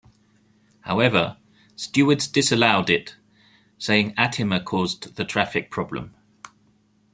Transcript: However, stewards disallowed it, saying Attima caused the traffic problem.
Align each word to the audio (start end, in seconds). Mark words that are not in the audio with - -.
However, 0.79 1.37
stewards 1.75 2.27
disallowed 2.27 2.89
it, 2.89 3.17
saying 3.77 4.15
Attima 4.17 4.59
caused 4.61 5.15
the 5.15 5.23
traffic 5.23 5.69
problem. 5.69 6.15